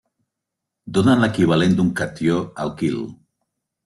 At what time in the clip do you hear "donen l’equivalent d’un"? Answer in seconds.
0.97-1.91